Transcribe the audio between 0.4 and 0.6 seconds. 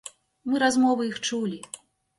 Мы